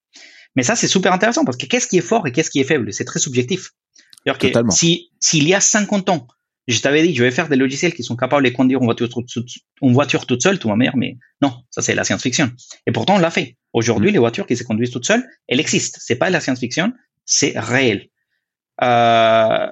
[0.57, 2.65] Mais ça, c'est super intéressant parce que qu'est-ce qui est fort et qu'est-ce qui est
[2.65, 2.93] faible?
[2.93, 3.71] C'est très subjectif.
[4.27, 6.27] Que si s'il y a 50 ans,
[6.69, 9.09] je t'avais dit, je vais faire des logiciels qui sont capables de conduire une voiture,
[9.83, 12.51] une voiture toute seule, tout ma mère, mais non, ça c'est la science-fiction.
[12.87, 13.57] Et pourtant, on l'a fait.
[13.73, 14.13] Aujourd'hui, mm.
[14.13, 15.99] les voitures qui se conduisent toutes seules, elles existent.
[16.01, 16.93] C'est pas la science-fiction,
[17.25, 18.09] c'est réel.
[18.83, 19.67] Euh,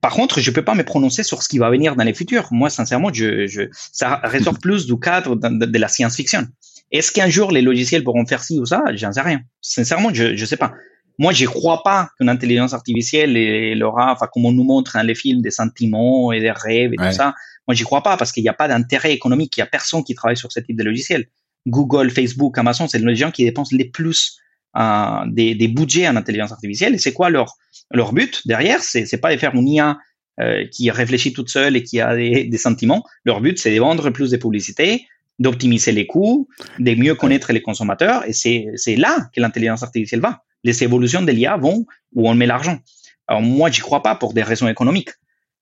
[0.00, 2.48] par contre, je peux pas me prononcer sur ce qui va venir dans les futurs.
[2.50, 6.46] Moi, sincèrement, je, je ça ressort plus du cadre de, de la science-fiction.
[6.90, 8.82] Est-ce qu'un jour les logiciels pourront faire ci ou ça?
[8.94, 9.40] J'en sais rien.
[9.60, 10.72] Sincèrement, je je sais pas.
[11.18, 15.02] Moi, je crois pas qu'une intelligence artificielle elle aura, enfin, comme on nous montre dans
[15.02, 17.34] les films, des sentiments et des rêves et tout ça.
[17.66, 19.56] Moi, j'y crois pas parce qu'il n'y a pas d'intérêt économique.
[19.56, 21.26] Il y a personne qui travaille sur ce type de logiciel.
[21.66, 24.38] Google, Facebook, Amazon, c'est les gens qui dépensent les plus
[24.76, 26.94] euh, des, des, budgets en intelligence artificielle.
[26.94, 27.56] Et c'est quoi leur
[27.90, 28.82] leur but derrière?
[28.82, 29.98] C'est c'est pas de faire une IA
[30.40, 33.04] euh, qui réfléchit toute seule et qui a des, des sentiments.
[33.24, 35.06] Leur but, c'est de vendre plus de publicité,
[35.38, 38.26] d'optimiser les coûts, de mieux connaître les consommateurs.
[38.26, 42.34] Et c'est c'est là que l'intelligence artificielle va les évolutions de l'IA vont où on
[42.34, 42.78] met l'argent.
[43.26, 45.10] Alors moi, j'y crois pas pour des raisons économiques.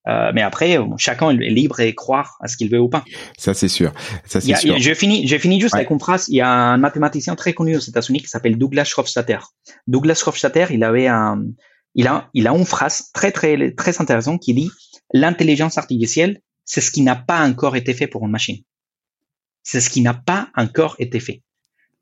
[0.09, 3.05] Euh, mais après, chacun est libre et croire à ce qu'il veut ou pas.
[3.37, 3.93] Ça c'est sûr.
[4.25, 4.79] Ça c'est sûr.
[4.79, 6.29] Je finis, je finis juste avec une phrase.
[6.29, 9.39] Il y a un mathématicien très connu aux États-Unis qui s'appelle Douglas Hofstadter.
[9.89, 11.43] Douglas Hofstadter, il avait un,
[11.97, 14.71] il a, il a une phrase très très très intéressante qui dit
[15.13, 18.59] l'intelligence artificielle, c'est ce qui n'a pas encore été fait pour une machine.
[19.65, 21.43] C'est ce qui n'a pas encore été fait.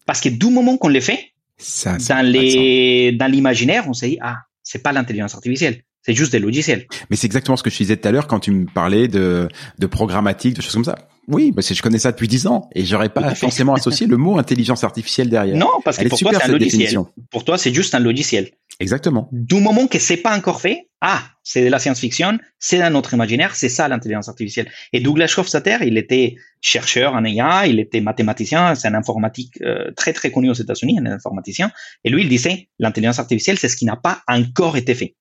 [0.05, 4.19] Parce que du moment qu'on le fait, ça, dans les, dans l'imaginaire, on s'est dit,
[4.21, 5.83] ah, c'est pas l'intelligence artificielle.
[6.03, 6.87] C'est juste des logiciels.
[7.09, 9.49] Mais c'est exactement ce que je disais tout à l'heure quand tu me parlais de,
[9.79, 10.99] de programmatique, de choses comme ça.
[11.29, 14.17] Oui, parce que je connais ça depuis dix ans et j'aurais pas forcément associé le
[14.17, 15.57] mot intelligence artificielle derrière.
[15.57, 16.99] Non, parce que pour toi c'est un logiciel.
[17.31, 18.51] Pour toi c'est juste un logiciel.
[18.81, 19.29] Exactement.
[19.33, 23.15] Du moment que c'est pas encore fait, ah, c'est de la science-fiction, c'est dans notre
[23.15, 24.71] imaginaire, c'est ça l'intelligence artificielle.
[24.93, 29.91] Et Douglas Hofstadter, il était chercheur en IA, il était mathématicien, c'est un informatique euh,
[29.97, 31.71] très très connu aux États-Unis, un informaticien.
[32.05, 35.15] Et lui, il disait l'intelligence artificielle, c'est ce qui n'a pas encore été fait.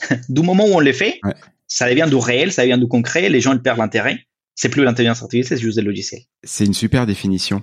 [0.28, 1.20] du moment où on le fait,
[1.66, 4.18] ça devient du réel, ça devient du concret, les gens perdent l'intérêt
[4.56, 6.22] c'est plus l'intelligence artificielle, c'est juste des logiciels.
[6.44, 7.62] C'est une super définition.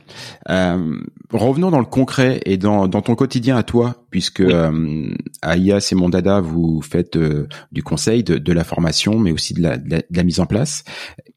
[0.49, 0.99] Euh,
[1.31, 5.87] revenons dans le concret et dans, dans ton quotidien à toi, puisque euh, à IAS
[5.91, 9.77] et Mondada, vous faites euh, du conseil, de, de, la formation, mais aussi de la,
[9.77, 10.83] de la, mise en place.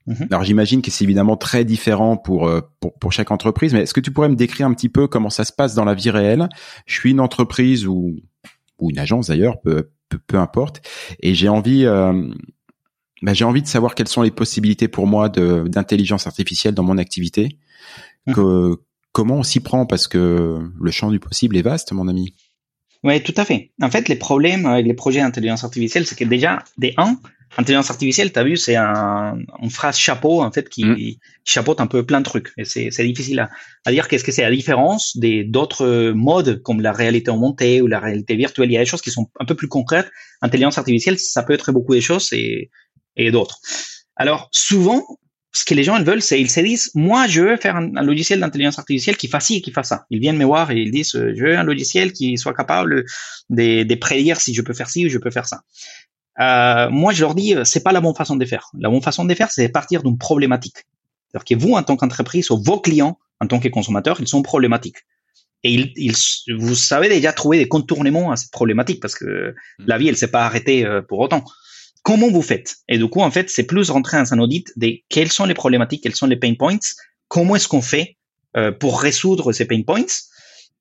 [0.09, 0.27] Mhm.
[0.31, 3.95] Alors j'imagine que c'est évidemment très différent pour, euh, pour, pour chaque entreprise, mais est-ce
[3.95, 6.11] que tu pourrais me décrire un petit peu comment ça se passe dans la vie
[6.11, 6.49] réelle?
[6.87, 8.17] Je suis une entreprise ou,
[8.81, 10.83] ou une agence d'ailleurs, peu, peu, peu, importe,
[11.21, 12.29] et j'ai envie euh,
[13.25, 16.99] bah, j'ai envie de savoir quelles sont les possibilités pour moi d'intelligence artificielle dans mon
[16.99, 17.57] activité.
[18.27, 18.75] Mmh.
[19.13, 19.87] Comment on s'y prend?
[19.87, 22.35] Parce que le champ du possible est vaste, mon ami.
[23.03, 23.73] Oui, tout à fait.
[23.81, 27.17] En fait, les problèmes avec les projets d'intelligence artificielle, c'est que déjà, des 1,
[27.57, 31.17] intelligence artificielle, tu as vu, c'est un, une phrase chapeau, en fait, qui mmh.
[31.45, 32.53] chapeaute un peu plein de trucs.
[32.59, 33.49] Et c'est difficile à,
[33.87, 37.87] à dire qu'est-ce que c'est la différence des d'autres modes comme la réalité augmentée ou
[37.87, 38.71] la réalité virtuelle.
[38.71, 40.11] Il y a des choses qui sont un peu plus concrètes.
[40.43, 42.71] Intelligence artificielle, ça peut être beaucoup de choses et
[43.17, 43.59] et d'autres.
[44.17, 45.05] Alors souvent,
[45.53, 48.41] ce que les gens veulent, c'est ils se disent, moi, je veux faire un, logiciel
[48.41, 50.05] d'intelligence artificielle qui fasse ci et qui fasse ça.
[50.11, 53.05] Ils viennent me voir et ils disent, je veux un logiciel qui soit capable
[53.51, 55.61] de, de prédire si je peux faire ci ou je peux faire ça.
[56.41, 58.69] Euh, moi, je leur dis, c'est pas la bonne façon de faire.
[58.79, 60.79] La bonne façon de faire, c'est partir d'une problématique.
[61.29, 64.43] C'est-à-dire que vous, en tant qu'entreprise, ou vos clients, en tant que consommateurs, ils sont
[64.43, 64.99] problématiques.
[65.63, 66.15] et il,
[66.59, 69.85] vous savez déjà trouver des contournements à cette problématique parce que mm.
[69.87, 71.45] la vie, elle s'est pas arrêtée euh, pour autant.
[72.05, 72.77] Comment vous faites?
[72.87, 75.55] Et du coup, en fait, c'est plus rentrer dans un audit des quelles sont les
[75.55, 76.79] problématiques, quels sont les pain points,
[77.29, 78.19] comment est-ce qu'on fait
[78.59, 80.05] euh, pour résoudre ces pain points.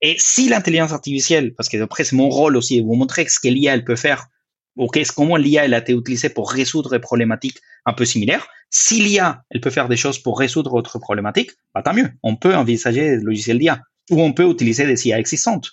[0.01, 3.47] Et si l'intelligence artificielle, parce que après c'est mon rôle aussi, vous montrer ce que
[3.47, 4.27] l'IA elle peut faire,
[4.75, 8.45] ou qu'est-ce comment l'IA elle a été utilisée pour résoudre des problématiques un peu similaires.
[8.69, 12.09] Si l'IA elle peut faire des choses pour résoudre votre problématique, bah tant mieux.
[12.21, 13.79] On peut envisager le logiciel d'IA
[14.11, 15.69] ou on peut utiliser des IA existantes.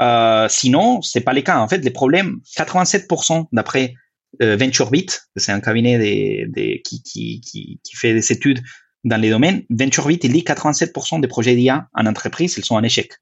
[0.00, 1.58] Euh, sinon, c'est pas le cas.
[1.58, 3.94] En fait, les problèmes, 87% d'après
[4.42, 8.62] euh, VentureBeat, c'est un cabinet des, des, qui, qui, qui, qui, fait des études
[9.04, 12.82] dans les domaines, VentureBeat, il dit 87% des projets d'IA en entreprise, ils sont en
[12.82, 13.12] échec.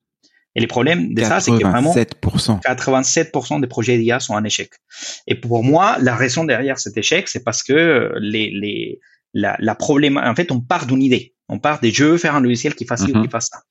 [0.54, 4.70] Et les problèmes de ça, c'est que vraiment 87% des projets d'IA sont en échec.
[5.26, 9.00] Et pour moi, la raison derrière cet échec, c'est parce que les, les,
[9.32, 11.34] la, la problème, en fait, on part d'une idée.
[11.48, 13.30] On part des je veux faire un logiciel qui fasse ci ou qui mhm.
[13.30, 13.62] fasse ça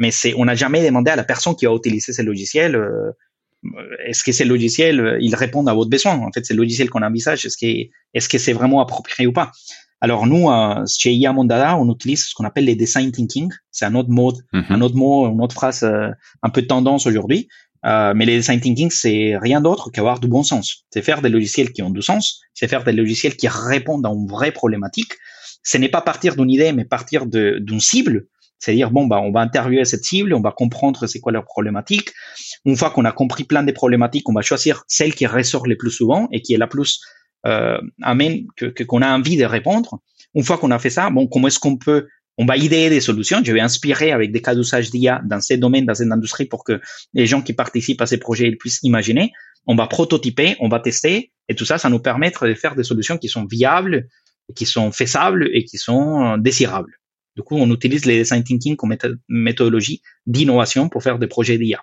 [0.00, 3.12] mais c'est on n'a jamais demandé à la personne qui va utiliser ce logiciel euh,
[4.06, 6.18] est-ce que ces logiciels euh, ils répondent à votre besoin.
[6.18, 7.44] En fait c'est le logiciel qu'on envisage.
[7.44, 9.52] Est-ce que est-ce que c'est vraiment approprié ou pas?
[10.00, 13.50] Alors nous euh, chez IA Mondada on utilise ce qu'on appelle les design thinking.
[13.70, 14.64] C'est un autre mode mhm.
[14.70, 17.48] un autre mot une autre phrase un peu tendance aujourd'hui.
[17.82, 20.84] Mais les design thinking c'est rien d'autre qu'avoir du bon sens.
[20.90, 22.40] C'est faire des logiciels qui ont du sens.
[22.54, 25.12] C'est faire des logiciels qui répondent à une vraie problématique.
[25.62, 28.26] Ce n'est pas partir d'une idée mais partir d'une cible
[28.60, 32.12] c'est-à-dire, bon, bah, on va interviewer cette cible, on va comprendre c'est quoi leur problématique.
[32.66, 35.76] Une fois qu'on a compris plein des problématiques, on va choisir celle qui ressort le
[35.76, 37.00] plus souvent et qui est la plus
[37.46, 40.00] euh, amène que qu'on a envie de répondre.
[40.34, 42.06] Une fois qu'on a fait ça, bon, comment est-ce qu'on peut
[42.38, 43.42] on va idéer des solutions.
[43.44, 46.64] Je vais inspirer avec des cas d'usage d'IA dans ces domaines, dans cette industrie pour
[46.64, 46.80] que
[47.12, 49.32] les gens qui participent à ces projets puissent imaginer.
[49.66, 52.84] On va prototyper, on va tester et tout ça, ça nous permettre de faire des
[52.84, 54.08] solutions qui sont viables,
[54.54, 56.99] qui sont faisables et qui sont euh, désirables.
[57.40, 58.94] Du coup, on utilise les design thinking comme
[59.30, 61.80] méthodologie d'innovation pour faire des projets d'IA.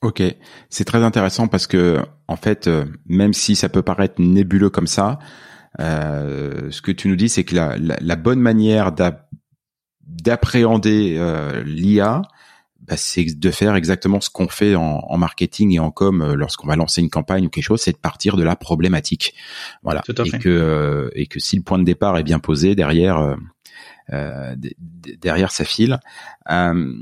[0.00, 0.22] Ok,
[0.70, 1.98] c'est très intéressant parce que
[2.28, 5.18] en fait, euh, même si ça peut paraître nébuleux comme ça,
[5.80, 8.90] euh, ce que tu nous dis, c'est que la, bonne manière
[10.00, 12.22] d'appréhender euh, l'IA,
[12.80, 16.76] bah, c'est de faire exactement ce qu'on fait en, marketing et en com lorsqu'on va
[16.76, 19.34] lancer une campagne ou quelque chose, c'est de partir de la problématique.
[19.82, 20.02] Voilà.
[20.08, 23.36] Et que et que si le point de départ est bien posé, derrière
[24.08, 25.98] derrière sa file.
[26.50, 26.94] Euh,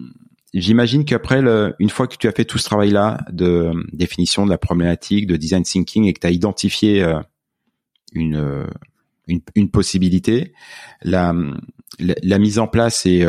[0.55, 1.41] j'imagine qu'après,
[1.79, 5.37] une fois que tu as fait tout ce travail-là de définition de la problématique, de
[5.37, 7.21] design thinking et que tu as identifié euh,
[8.15, 8.67] une,
[9.55, 10.53] une, possibilité,
[11.03, 11.35] la,
[11.99, 13.27] la, mise en place est,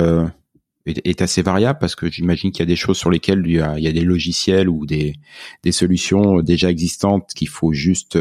[0.86, 3.62] est, assez variable parce que j'imagine qu'il y a des choses sur lesquelles il y
[3.62, 5.16] a, des logiciels ou des,
[5.64, 8.18] des solutions déjà existantes qu'il faut juste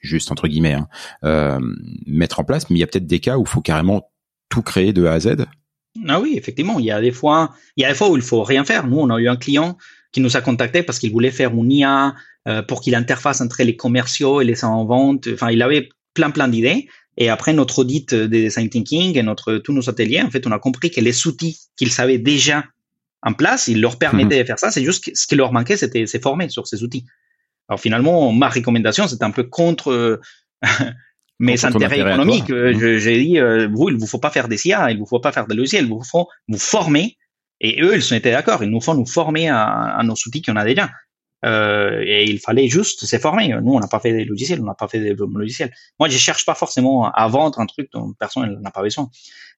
[0.00, 0.78] juste entre guillemets
[1.22, 1.60] hein,
[2.06, 4.08] mettre en place mais il y a peut-être des cas où il faut carrément
[4.48, 5.46] tout créer de A à Z
[6.08, 6.78] Ah oui, effectivement.
[6.78, 8.86] Il y a des fois, il y a des fois où il faut rien faire.
[8.86, 9.76] Nous, on a eu un client
[10.12, 12.14] qui nous a contacté parce qu'il voulait faire une IA
[12.46, 15.28] euh, pour qu'il interface entre les commerciaux et les en vente.
[15.32, 16.88] Enfin, il avait plein plein d'idées.
[17.16, 20.52] Et après notre audit des design thinking et notre tous nos ateliers, en fait, on
[20.52, 22.64] a compris que les outils qu'ils savaient déjà
[23.22, 24.42] en place, ils leur permettaient mhm.
[24.42, 24.70] de faire ça.
[24.70, 27.04] C'est juste que ce qui leur manquait, c'était se former sur ces outils.
[27.68, 30.20] Alors finalement, ma recommandation, c'est un peu contre
[31.44, 32.50] mais intérêt économique.
[32.50, 35.20] Euh, j'ai dit, euh, vous, il vous faut pas faire des CIA, il vous faut
[35.20, 37.16] pas faire de logiciels, il vous faut vous former.
[37.60, 38.62] Et eux, ils sont été d'accord.
[38.62, 40.90] Ils nous font nous former à, à nos outils qu'on a déjà.
[41.44, 43.48] Euh, et il fallait juste se former.
[43.48, 45.72] Nous, on n'a pas fait des logiciels, on n'a pas fait des logiciels.
[45.98, 49.10] Moi, je cherche pas forcément à vendre un truc dont personne n'a pas besoin.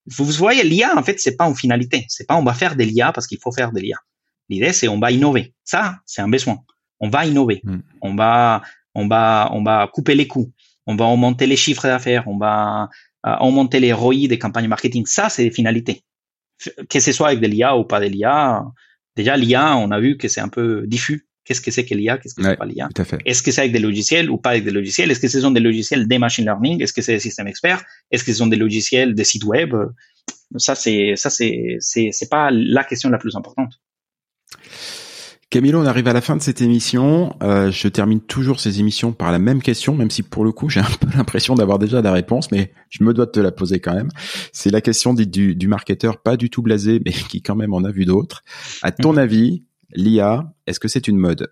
[0.07, 2.05] Vous, voyez, l'IA, en fait, c'est pas une finalité.
[2.09, 3.99] C'est pas on va faire des l'IA parce qu'il faut faire des l'IA.
[4.49, 5.55] L'idée, c'est on va innover.
[5.65, 6.59] Ça, c'est un besoin.
[7.01, 7.61] On va innover.
[7.65, 7.81] Hmm.
[8.03, 8.63] On va,
[8.95, 10.53] on va, on va couper les coûts
[10.87, 12.89] on va augmenter les chiffres d'affaires, on va
[13.27, 15.05] euh, augmenter les ROI des campagnes marketing.
[15.07, 16.03] Ça, c'est des finalités.
[16.89, 18.65] Que ce soit avec de l'IA ou pas de l'IA,
[19.15, 21.27] déjà l'IA, on a vu que c'est un peu diffus.
[21.45, 22.89] Qu'est-ce que c'est que l'IA Qu'est-ce que c'est pas l'IA
[23.25, 25.11] Est-ce que c'est avec des logiciels ou pas avec des logiciels?
[25.11, 26.83] Est-ce que ce sont des logiciels des machine learning?
[26.83, 27.85] Est-ce que c'est des systèmes experts?
[28.11, 29.75] Est-ce que ce sont des logiciels des sites web?
[30.57, 33.75] Ça, c'est ça, c'est c'est c'est pas la question la plus importante.
[35.49, 37.37] Camilo, on arrive à la fin de cette émission.
[37.41, 40.69] Euh, je termine toujours ces émissions par la même question, même si pour le coup
[40.69, 43.53] j'ai un peu l'impression d'avoir déjà la réponse, mais je me dois de te la
[43.53, 44.11] poser quand même.
[44.53, 47.85] C'est la question du, du, marketeur pas du tout blasé, mais qui quand même en
[47.85, 48.43] a vu d'autres.
[48.83, 49.19] À ton mhm.
[49.19, 51.49] avis, l'IA, est-ce que c'est une mode?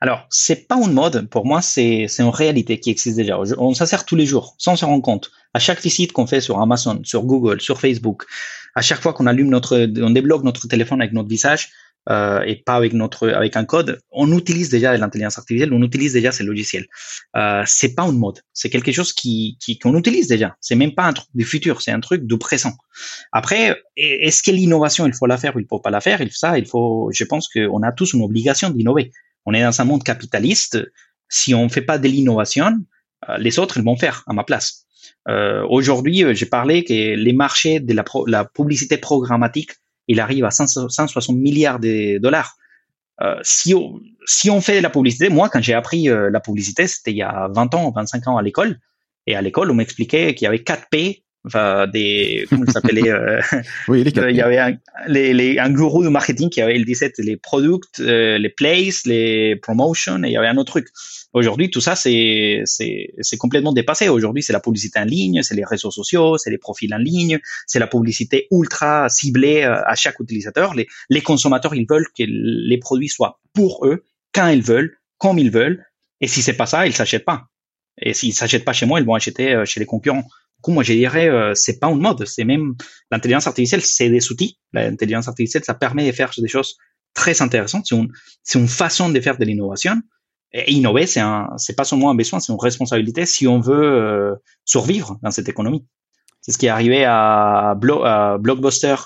[0.00, 1.28] Alors, c'est pas une mode.
[1.28, 3.38] Pour moi, c'est c'est une réalité qui existe déjà.
[3.58, 5.30] On s'en sert tous les jours, sans se rendre compte.
[5.54, 8.24] À chaque visite qu'on fait sur Amazon, sur Google, sur Facebook,
[8.74, 11.70] à chaque fois qu'on allume notre, on débloque notre téléphone avec notre visage,
[12.08, 16.12] euh, et pas avec notre avec un code, on utilise déjà l'intelligence artificielle, on utilise
[16.12, 16.86] déjà ces logiciels.
[17.36, 20.56] Euh, c'est pas une mode, c'est quelque chose qui qu'on utilise déjà.
[20.60, 22.74] C'est même pas un truc du futur, c'est un truc du présent.
[23.32, 26.20] Après, est-ce que l'innovation il faut la faire ou il faut pas la faire?
[26.30, 27.10] Ça, il faut.
[27.12, 29.10] Je pense qu'on a tous une obligation d'innover.
[29.44, 30.78] On est dans un monde capitaliste.
[31.28, 32.72] Si on fait pas de l'innovation,
[33.28, 34.86] euh, les autres ils vont faire à ma place.
[35.28, 39.72] Euh, Aujourd'hui, euh, j'ai parlé que les marchés de la, la publicité programmatique
[40.08, 42.56] il arrive à 160 milliards de dollars.
[43.22, 46.86] Euh, si, on, si on fait la publicité, moi, quand j'ai appris euh, la publicité,
[46.86, 48.78] c'était il y a 20 ans, 25 ans à l'école.
[49.26, 53.40] Et à l'école, on m'expliquait qu'il y avait 4 P, enfin, des, comment s'appelait, euh,
[53.88, 54.76] oui, les 4 il y avait un,
[55.08, 59.56] les, les, un gourou de marketing qui avait, il disait les products, les places, les
[59.56, 60.88] promotions, et il y avait un autre truc.
[61.36, 62.64] Aujourd'hui, tout ça, c'est,
[63.38, 64.08] complètement dépassé.
[64.08, 67.38] Aujourd'hui, c'est la publicité en ligne, c'est les réseaux sociaux, c'est les profils en ligne,
[67.66, 70.72] c'est la publicité ultra ciblée euh, à chaque utilisateur.
[70.72, 75.38] Les, les consommateurs, ils veulent que les produits soient pour eux, quand ils veulent, comme
[75.38, 75.84] ils veulent.
[76.22, 77.42] Et si c'est pas ça, ils s'achètent pas.
[78.00, 80.22] Et s'ils s'achètent pas chez moi, ils vont acheter euh, chez les concurrents.
[80.22, 82.24] Du coup, moi, je dirais, euh, c'est pas une mode.
[82.24, 82.76] C'est même
[83.10, 84.58] l'intelligence artificielle, c'est des outils.
[84.72, 86.78] L'intelligence artificielle, ça permet de faire des choses
[87.12, 87.84] très intéressantes.
[87.86, 88.08] C'est une,
[88.54, 90.00] une façon de faire de l'innovation
[90.56, 93.74] et innover, c'est un, c'est pas seulement un besoin, c'est une responsabilité si on veut
[93.74, 95.84] euh, survivre dans cette économie.
[96.40, 98.96] C'est ce qui est arrivé à, Blockbuster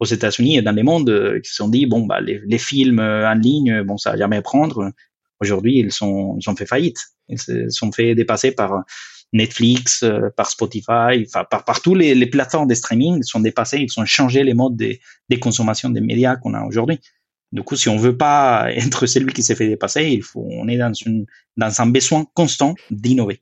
[0.00, 2.58] aux États-Unis et dans les mondes euh, qui se sont dit bon bah les, les
[2.58, 4.92] films en ligne, bon ça va jamais prendre.
[5.40, 6.98] Aujourd'hui, ils sont ils ont fait faillite.
[7.28, 8.84] Ils se sont fait dépasser par
[9.32, 13.40] Netflix, euh, par Spotify, enfin par, par tous les, les plateformes de streaming, ils sont
[13.40, 17.00] dépassés, ils ont changé les modes des, des consommations des médias qu'on a aujourd'hui.
[17.52, 20.68] Du coup, si on veut pas être celui qui s'est fait dépasser, il faut, on
[20.68, 23.40] est dans une, dans un besoin constant d'innover.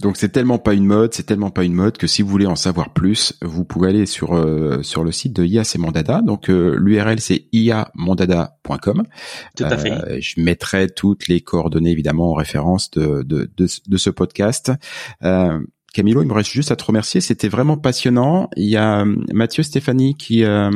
[0.00, 2.46] Donc c'est tellement pas une mode, c'est tellement pas une mode que si vous voulez
[2.46, 6.22] en savoir plus, vous pouvez aller sur euh, sur le site de IA c'est Mondada.
[6.22, 9.02] Donc euh, l'URL c'est iamondada.com.
[9.56, 9.92] Tout à fait.
[9.92, 14.72] Euh, je mettrai toutes les coordonnées évidemment en référence de de de, de ce podcast.
[15.90, 17.20] Euh, Camilo, il me reste juste à te remercier.
[17.20, 18.48] C'était vraiment passionnant.
[18.56, 20.70] Il y a euh, Mathieu Stéphanie qui, euh,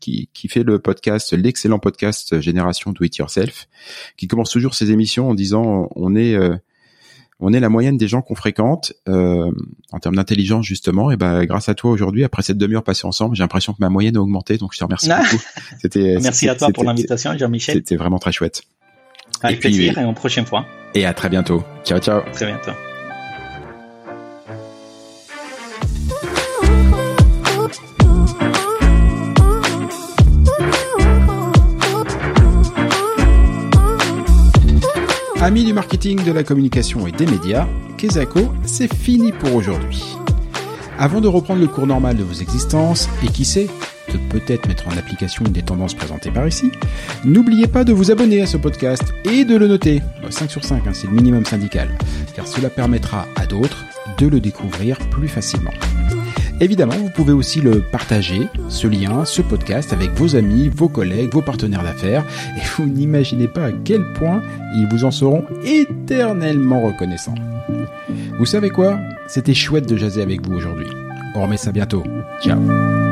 [0.00, 3.68] qui, qui fait le podcast, l'excellent podcast Génération Do It Yourself,
[4.16, 6.56] qui commence toujours ses émissions en disant on est euh,
[7.40, 11.10] on est la moyenne des gens qu'on fréquente en termes d'intelligence justement.
[11.10, 13.88] Et ben grâce à toi aujourd'hui, après cette demi-heure passée ensemble, j'ai l'impression que ma
[13.88, 14.56] moyenne a augmenté.
[14.56, 15.42] Donc je te remercie beaucoup.
[15.82, 17.74] C'était merci à toi pour l'invitation, Jean-Michel.
[17.74, 18.62] C'était vraiment très chouette.
[19.42, 20.64] Avec et plaisir et en prochaine fois.
[20.94, 21.64] Et à très bientôt.
[21.84, 22.22] Ciao ciao.
[22.32, 22.70] Très bientôt.
[35.44, 40.02] Amis du marketing, de la communication et des médias, Kezako, c'est fini pour aujourd'hui.
[40.98, 43.68] Avant de reprendre le cours normal de vos existences, et qui sait,
[44.10, 46.72] de peut-être mettre en application une des tendances présentées par ici,
[47.26, 50.00] n'oubliez pas de vous abonner à ce podcast et de le noter.
[50.30, 51.90] 5 sur 5, hein, c'est le minimum syndical,
[52.34, 53.84] car cela permettra à d'autres
[54.16, 55.72] de le découvrir plus facilement.
[56.60, 61.32] Évidemment, vous pouvez aussi le partager, ce lien, ce podcast avec vos amis, vos collègues,
[61.32, 62.24] vos partenaires d'affaires,
[62.56, 64.42] et vous n'imaginez pas à quel point
[64.76, 67.34] ils vous en seront éternellement reconnaissants.
[68.38, 68.98] Vous savez quoi?
[69.26, 70.86] C'était chouette de jaser avec vous aujourd'hui.
[71.34, 72.04] On remet ça bientôt.
[72.42, 73.03] Ciao